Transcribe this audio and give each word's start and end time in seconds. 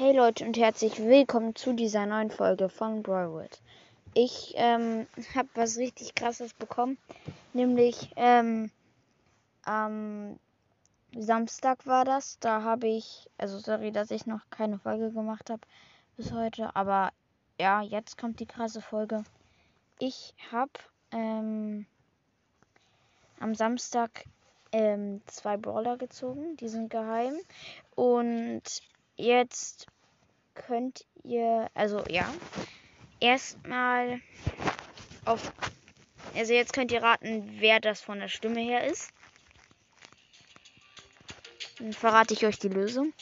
Hey 0.00 0.16
Leute 0.16 0.46
und 0.46 0.56
herzlich 0.56 0.98
willkommen 0.98 1.54
zu 1.54 1.74
dieser 1.74 2.06
neuen 2.06 2.30
Folge 2.30 2.70
von 2.70 3.02
Broadwood. 3.02 3.60
Ich 4.14 4.54
ähm, 4.56 5.06
habe 5.34 5.48
was 5.52 5.76
richtig 5.76 6.14
krasses 6.14 6.54
bekommen, 6.54 6.96
nämlich 7.52 8.10
ähm, 8.16 8.70
am 9.62 10.38
Samstag 11.14 11.86
war 11.86 12.06
das. 12.06 12.38
Da 12.38 12.62
habe 12.62 12.88
ich, 12.88 13.28
also 13.36 13.58
sorry, 13.58 13.92
dass 13.92 14.10
ich 14.10 14.24
noch 14.24 14.40
keine 14.48 14.78
Folge 14.78 15.10
gemacht 15.10 15.50
habe 15.50 15.60
bis 16.16 16.32
heute, 16.32 16.74
aber 16.74 17.10
ja, 17.60 17.82
jetzt 17.82 18.16
kommt 18.16 18.40
die 18.40 18.46
krasse 18.46 18.80
Folge. 18.80 19.22
Ich 19.98 20.34
habe 20.50 20.72
ähm, 21.12 21.84
am 23.38 23.54
Samstag 23.54 24.24
ähm, 24.72 25.20
zwei 25.26 25.58
Brawler 25.58 25.98
gezogen, 25.98 26.56
die 26.56 26.68
sind 26.68 26.88
geheim 26.88 27.34
und 27.96 28.62
jetzt 29.20 29.86
könnt 30.54 31.06
ihr, 31.22 31.70
also 31.74 32.04
ja, 32.08 32.32
erstmal 33.20 34.20
auf, 35.24 35.52
also 36.34 36.52
jetzt 36.52 36.72
könnt 36.72 36.92
ihr 36.92 37.02
raten, 37.02 37.56
wer 37.60 37.80
das 37.80 38.00
von 38.00 38.18
der 38.18 38.28
Stimme 38.28 38.60
her 38.60 38.84
ist. 38.84 39.10
Dann 41.78 41.92
verrate 41.92 42.34
ich 42.34 42.44
euch 42.44 42.58
die 42.58 42.68
Lösung. 42.68 43.12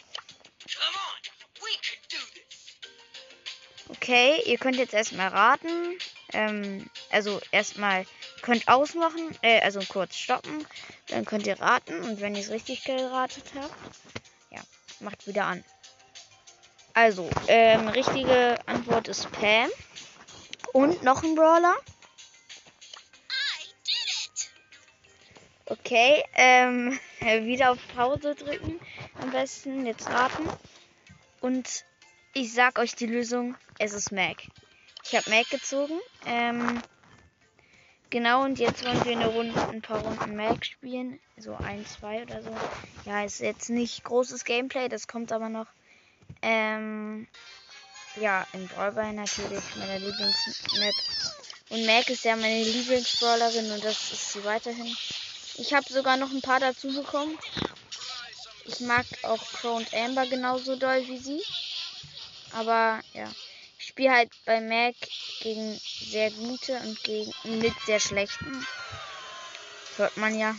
Okay, 3.91 4.43
ihr 4.47 4.59
könnt 4.59 4.77
jetzt 4.77 4.95
erstmal 4.95 5.29
raten. 5.29 5.99
Ähm, 6.33 6.91
also 7.11 7.41
erstmal 7.53 8.05
könnt 8.43 8.69
ausmachen, 8.69 9.37
äh, 9.43 9.61
also 9.61 9.81
kurz 9.89 10.17
stoppen. 10.17 10.67
Dann 11.09 11.25
könnt 11.25 11.47
ihr 11.47 11.61
raten 11.61 12.03
und 12.03 12.21
wenn 12.21 12.35
ihr 12.35 12.43
es 12.43 12.51
richtig 12.51 12.85
geratet 12.85 13.45
habt, 13.55 13.75
ja, 14.51 14.61
macht 15.01 15.27
wieder 15.27 15.45
an. 15.45 15.65
Also, 17.01 17.31
ähm, 17.47 17.87
richtige 17.87 18.59
Antwort 18.67 19.07
ist 19.07 19.31
Pam. 19.31 19.71
Und 20.73 21.05
noch 21.05 21.23
ein 21.23 21.37
Brawler. 21.37 21.77
Okay, 25.67 26.25
ähm, 26.35 26.99
wieder 27.21 27.71
auf 27.71 27.79
Pause 27.95 28.35
drücken. 28.35 28.81
Am 29.23 29.31
besten 29.31 29.87
jetzt 29.87 30.11
raten. 30.11 30.49
Und 31.41 31.85
ich 32.35 32.53
sag 32.53 32.81
euch 32.81 32.97
die 32.97 33.07
Lösung. 33.07 33.55
Es 33.79 33.93
ist 33.93 34.11
Mac. 34.11 34.39
Ich 35.05 35.15
habe 35.15 35.31
Mac 35.31 35.49
gezogen. 35.51 36.01
Ähm, 36.27 36.83
genau, 38.11 38.43
und 38.43 38.59
jetzt 38.59 38.85
wollen 38.85 39.05
wir 39.05 39.13
eine 39.13 39.29
Runde, 39.29 39.69
ein 39.69 39.83
paar 39.83 40.01
Runden 40.01 40.35
Mac 40.35 40.67
spielen. 40.67 41.21
So 41.37 41.55
ein, 41.55 41.87
zwei 41.87 42.23
oder 42.25 42.43
so. 42.43 42.51
Ja, 43.05 43.23
ist 43.23 43.39
jetzt 43.39 43.71
nicht 43.71 44.03
großes 44.03 44.45
Gameplay, 44.45 44.89
das 44.89 45.07
kommt 45.07 45.31
aber 45.31 45.49
noch. 45.49 45.69
Ähm, 46.43 47.27
ja, 48.17 48.47
in 48.53 48.67
Brawlball 48.69 49.13
natürlich 49.13 49.65
meine 49.77 49.99
Lieblingsmap. 49.99 50.95
Und 51.71 51.87
Mac 51.87 52.09
ist 52.09 52.25
ja 52.25 52.37
meine 52.37 52.65
Lieblingsbrawlerin 52.65 53.71
und 53.73 53.85
das 53.85 54.13
ist 54.13 54.33
sie 54.33 54.45
weiterhin. 54.45 54.97
Ich 55.57 55.75
habe 55.75 55.93
sogar 55.93 56.17
noch 56.17 56.31
ein 56.31 56.41
paar 56.41 56.61
dazu 56.61 56.89
bekommen. 56.89 57.39
Ich 58.65 58.81
mag 58.81 59.07
auch 59.23 59.43
Crow 59.53 59.77
und 59.77 59.93
Amber 59.95 60.27
genauso 60.27 60.77
doll 60.77 61.07
wie 61.07 61.19
sie. 61.19 61.43
Aber 62.53 63.01
ja, 63.13 63.29
ich 63.79 63.87
spiele 63.89 64.13
halt 64.13 64.31
bei 64.47 64.61
Mac 64.61 64.95
gegen 65.41 65.79
sehr 66.11 66.31
gute 66.31 66.79
und 66.81 67.03
gegen 67.03 67.33
mit 67.61 67.75
sehr 67.87 68.01
schlechten. 68.01 68.67
Hört 69.97 70.17
man 70.17 70.39
ja. 70.39 70.55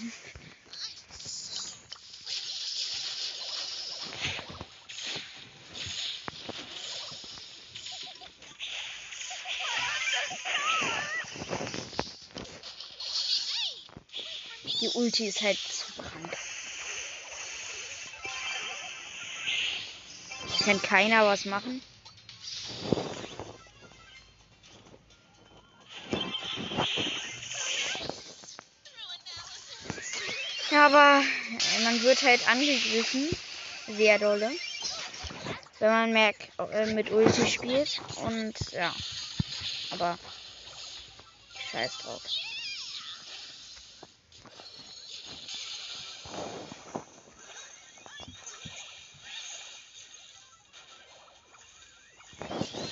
Die 14.81 14.89
Ulti 14.89 15.27
ist 15.27 15.41
halt 15.41 15.57
zu 15.57 15.91
krank. 16.01 16.37
Kann 20.63 20.81
keiner 20.81 21.25
was 21.25 21.45
machen. 21.45 21.81
Aber 30.71 31.21
man 31.83 32.01
wird 32.03 32.21
halt 32.21 32.47
angegriffen. 32.47 33.27
Sehr 33.87 34.19
dolle. 34.19 34.51
Wenn 35.79 35.89
man 35.89 36.13
merkt, 36.13 36.51
äh, 36.71 36.93
mit 36.93 37.11
Ulti 37.11 37.47
spielt. 37.47 38.01
Und 38.17 38.55
ja. 38.71 38.93
Aber 39.91 40.17
scheiß 41.71 41.97
drauf. 41.97 42.21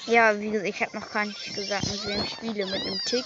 Ja, 0.08 0.40
wie 0.40 0.52
gesagt, 0.52 0.70
ich 0.70 0.82
habe 0.82 0.98
noch 0.98 1.12
gar 1.12 1.26
nicht 1.26 1.54
gesagt, 1.54 1.86
mit 1.92 2.08
wem 2.08 2.26
spiele. 2.26 2.66
Mit 2.66 2.82
einem 2.82 3.00
Tick 3.06 3.26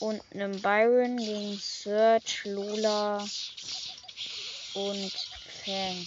und 0.00 0.20
einem 0.34 0.60
Byron 0.60 1.16
gegen 1.16 1.58
Search, 1.58 2.44
Lola 2.44 3.18
und 4.74 5.12
Fang. 5.64 6.06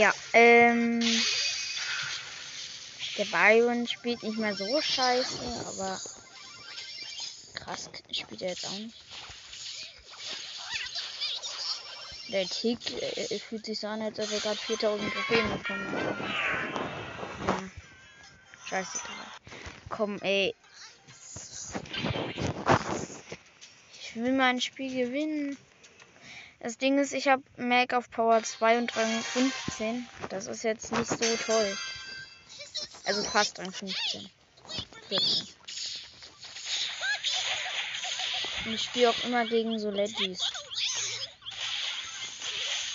Ja, 0.00 0.14
ähm. 0.32 1.00
Der 3.18 3.26
Byron 3.26 3.86
spielt 3.86 4.22
nicht 4.22 4.38
mehr 4.38 4.54
so 4.54 4.80
scheiße, 4.80 5.38
aber 5.66 6.00
krass 7.52 7.90
spielt 8.10 8.40
er 8.40 8.48
jetzt 8.48 8.64
auch 8.64 8.78
nicht. 8.78 8.96
Der 12.28 12.48
Tick 12.48 12.78
äh, 13.02 13.38
fühlt 13.40 13.66
sich 13.66 13.78
so 13.78 13.88
an, 13.88 14.00
als 14.00 14.18
ob 14.18 14.32
er 14.32 14.40
gerade 14.40 14.56
4000 14.56 15.12
Trophäen 15.12 15.50
bekommen 15.50 15.92
hat. 15.92 16.18
Ja. 17.46 17.70
Scheiße. 18.70 19.00
Komm, 19.90 20.18
ey. 20.22 20.54
Ich 24.00 24.16
will 24.16 24.32
mein 24.32 24.62
Spiel 24.62 25.08
gewinnen. 25.08 25.58
Das 26.62 26.76
Ding 26.76 26.98
ist, 26.98 27.14
ich 27.14 27.28
habe 27.28 27.42
Mac 27.56 27.94
auf 27.94 28.10
Power 28.10 28.42
2 28.42 28.78
und 28.78 28.94
Rang 28.94 29.22
15. 29.22 30.06
Das 30.28 30.46
ist 30.46 30.62
jetzt 30.62 30.92
nicht 30.92 31.08
so 31.08 31.36
toll. 31.46 31.78
Also 33.04 33.22
fast 33.22 33.58
Rang 33.58 33.72
15. 33.72 34.30
14. 35.08 35.48
Und 38.66 38.74
ich 38.74 38.82
spiele 38.82 39.08
auch 39.08 39.24
immer 39.24 39.46
gegen 39.46 39.78
so 39.78 39.90
Legis. 39.90 40.38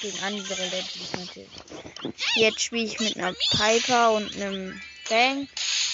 Gegen 0.02 0.20
andere 0.20 0.64
Legis 0.68 1.12
natürlich. 1.14 1.50
Jetzt 2.36 2.62
spiele 2.62 2.86
ich 2.86 3.00
mit 3.00 3.18
einer 3.18 3.34
Piper 3.34 4.12
und 4.12 4.36
einem 4.36 4.80
Fang. 5.06 5.48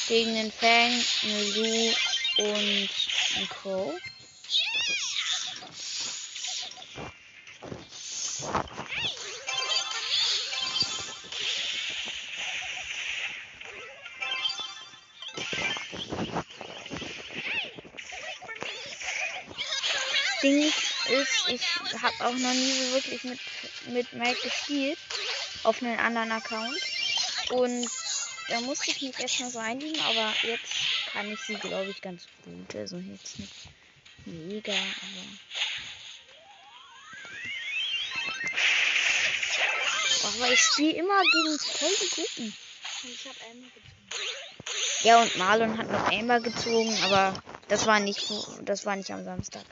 Gegen 0.10 0.36
den 0.36 0.52
Fang, 0.52 0.92
eine 1.24 1.44
Lu 1.56 1.94
und 2.38 2.90
ein 3.38 3.50
Crow. 3.50 3.94
Ding 20.42 20.64
ist, 20.64 21.50
ich 21.50 21.62
habe 22.02 22.26
auch 22.26 22.34
noch 22.34 22.54
nie 22.54 22.72
so 22.72 22.94
wirklich 22.94 23.24
mit, 23.24 23.40
mit 23.88 24.14
Mike 24.14 24.42
gespielt. 24.42 24.98
Auf 25.64 25.82
einen 25.82 26.00
anderen 26.00 26.32
Account. 26.32 26.80
Und 27.52 27.88
da 28.50 28.60
musste 28.62 28.90
ich 28.92 29.02
mich 29.02 29.20
erstmal 29.20 29.52
so 29.52 29.60
einlegen, 29.60 30.02
aber 30.02 30.34
jetzt 30.44 30.74
kann 31.14 31.32
ich 31.32 31.40
sie, 31.42 31.56
glaube 31.56 31.92
ich, 31.92 32.02
ganz 32.02 32.28
gut. 32.44 32.76
Also 32.76 32.98
jetzt 32.98 33.38
nicht 33.38 33.54
mega, 34.26 34.74
aber. 34.74 35.61
Aber 40.36 40.52
ich 40.52 40.62
spiele 40.62 40.94
immer 40.94 41.22
gegen 41.24 41.60
voll 41.60 41.90
die 42.02 42.22
Guten. 42.22 42.56
Ich 43.04 43.28
habe 43.28 43.38
Amber 43.50 43.68
gezogen. 43.68 44.02
Ja, 45.04 45.22
und 45.22 45.36
Marlon 45.38 45.78
hat 45.78 45.92
noch 45.92 46.12
Amber 46.12 46.40
gezogen, 46.40 46.96
aber 47.04 47.34
das 47.68 47.86
war 47.88 48.00
nicht, 48.00 48.32
das 48.62 48.86
war 48.86 48.96
nicht 48.96 49.12
am 49.12 49.24
Samstag. 49.24 49.64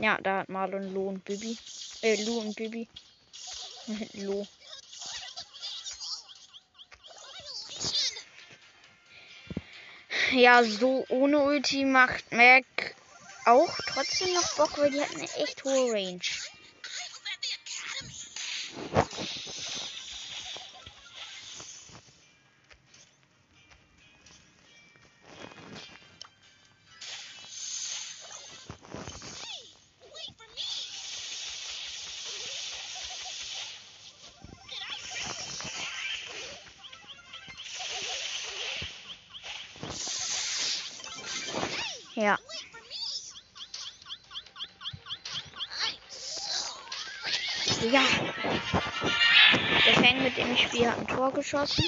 Ja, 0.00 0.18
da 0.22 0.38
hat 0.38 0.48
Marlon 0.48 0.94
Lo 0.94 1.08
und 1.08 1.24
Bibi. 1.24 1.56
Äh, 2.00 2.22
Lu 2.24 2.38
und 2.40 2.56
Bibi. 2.56 2.88
Lo. 4.14 4.46
Ja, 10.32 10.64
so 10.64 11.04
ohne 11.08 11.40
Ulti 11.40 11.84
macht 11.84 12.32
Mac 12.32 12.89
auch 13.50 13.78
trotzdem 13.86 14.32
noch 14.34 14.54
Bock, 14.56 14.78
weil 14.78 14.90
die 14.90 15.00
hat 15.00 15.14
eine 15.14 15.28
echt 15.34 15.64
hohe 15.64 15.92
Range. 15.92 16.20
Ja. 42.14 42.38
Ja. 47.82 48.04
Der 49.86 49.94
Fang 49.94 50.22
mit 50.22 50.36
dem 50.36 50.52
ich 50.52 50.64
spiele 50.64 50.90
hat 50.90 50.98
ein 50.98 51.08
Tor 51.08 51.32
geschossen. 51.32 51.84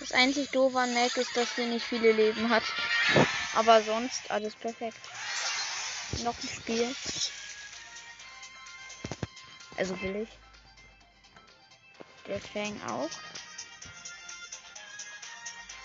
Das 0.00 0.10
einzig 0.10 0.50
doofe 0.50 0.78
an 0.78 0.92
Mac 0.92 1.16
ist, 1.16 1.36
dass 1.36 1.54
sie 1.54 1.66
nicht 1.66 1.86
viele 1.86 2.10
Leben 2.10 2.50
hat. 2.50 2.64
Aber 3.54 3.80
sonst 3.82 4.28
alles 4.28 4.56
perfekt. 4.56 4.98
Noch 6.24 6.34
ein 6.42 6.48
Spiel. 6.48 6.94
Also 9.76 10.00
will 10.02 10.26
ich. 10.26 10.28
Der 12.26 12.40
Fang 12.40 12.80
auch. 12.88 13.10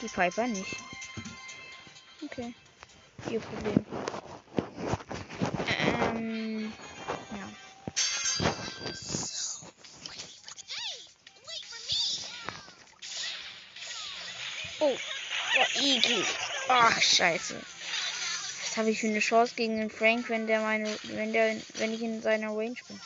Die 0.01 0.07
Piper 0.07 0.47
nicht. 0.47 0.75
Okay. 2.23 2.53
Ihr 3.29 3.39
Problem. 3.39 3.85
Ähm. 6.15 6.73
Ja. 7.37 7.49
Oh. 14.79 14.97
Oh, 14.97 15.79
Igel. 15.79 16.25
Ach, 16.67 16.99
scheiße. 16.99 17.55
Was 17.55 18.77
habe 18.77 18.89
ich 18.89 18.99
für 18.99 19.07
eine 19.07 19.19
Chance 19.19 19.53
gegen 19.55 19.77
den 19.77 19.91
Frank, 19.91 20.29
wenn 20.29 20.47
der 20.47 20.61
meine. 20.61 20.97
wenn 21.03 21.31
der. 21.31 21.57
wenn 21.75 21.93
ich 21.93 22.01
in 22.01 22.23
seiner 22.23 22.47
Range 22.47 22.77
bin? 22.87 22.99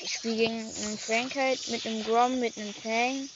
Ich 0.00 0.12
spiele 0.14 0.36
gegen 0.36 0.60
einen 0.60 0.98
Frank 0.98 1.34
halt 1.34 1.68
mit 1.68 1.84
einem 1.84 2.04
Grom, 2.04 2.40
mit 2.40 2.56
einem 2.56 2.72
Fang. 2.72 3.28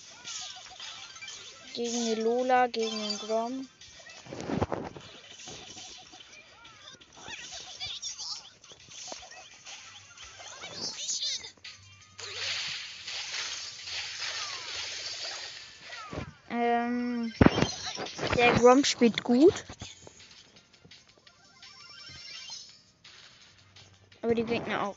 Gegen 1.77 2.07
eine 2.07 2.15
Lola, 2.23 2.69
gegen 2.69 2.99
einen 2.99 3.19
Grom. 3.19 3.69
Ähm, 16.49 17.35
der 18.39 18.55
Grom 18.55 18.83
spielt 18.83 19.23
gut. 19.23 19.67
Aber 24.23 24.35
die 24.35 24.45
Gegner 24.45 24.83
auch. 24.83 24.97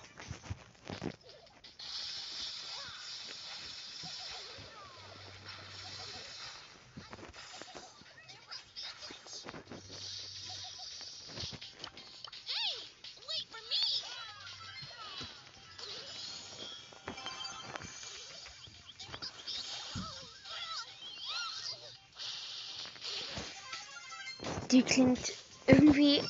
Die 24.71 24.83
klingt 24.83 25.33
irgendwie, 25.65 26.21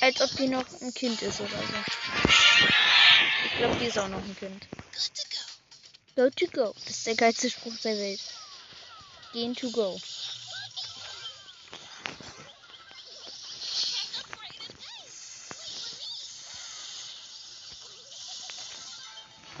als 0.00 0.20
ob 0.20 0.30
die 0.36 0.48
noch 0.48 0.64
ein 0.80 0.92
Kind 0.94 1.22
ist 1.22 1.40
oder 1.40 1.50
so. 1.50 1.74
Ich 3.46 3.56
glaube, 3.58 3.76
die 3.76 3.86
ist 3.86 3.98
auch 3.98 4.08
noch 4.08 4.18
ein 4.18 4.36
Kind. 4.36 4.66
Go 6.16 6.28
to 6.30 6.46
go. 6.46 6.74
Das 6.86 6.96
ist 6.96 7.06
der 7.06 7.14
geilste 7.14 7.50
Spruch 7.50 7.76
der 7.84 7.96
Welt. 7.96 8.20
Gehen 9.32 9.54
to 9.54 9.70
go. 9.70 9.96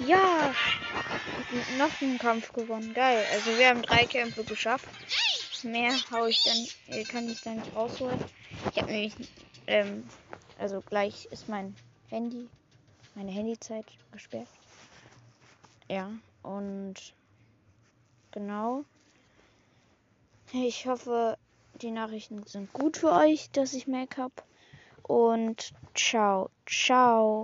Ja! 0.06 0.54
Noch 1.78 2.00
einen 2.00 2.18
Kampf 2.18 2.52
gewonnen. 2.52 2.94
Geil. 2.94 3.24
Also 3.32 3.56
wir 3.56 3.68
haben 3.68 3.82
drei 3.82 4.06
Kämpfe 4.06 4.42
geschafft. 4.42 4.86
Mehr 5.64 5.94
hau 6.10 6.26
ich 6.26 6.42
dann, 6.44 7.04
kann 7.08 7.28
ich 7.28 7.40
dann 7.40 7.56
nicht 7.56 7.74
rausholen. 7.74 8.22
Ich 8.70 8.80
habe 8.80 8.92
nämlich, 8.92 9.14
ähm, 9.66 10.04
also 10.58 10.80
gleich 10.82 11.26
ist 11.30 11.48
mein 11.48 11.74
Handy, 12.10 12.48
meine 13.14 13.30
Handyzeit 13.30 13.86
gesperrt. 14.12 14.48
Ja, 15.88 16.10
und 16.42 16.94
genau. 18.30 18.84
Ich 20.52 20.86
hoffe, 20.86 21.36
die 21.80 21.90
Nachrichten 21.90 22.44
sind 22.46 22.72
gut 22.72 22.98
für 22.98 23.12
euch, 23.12 23.50
dass 23.50 23.72
ich 23.72 23.86
Mac 23.86 24.18
habe. 24.18 24.34
Und 25.02 25.72
ciao, 25.94 26.50
ciao. 26.66 27.42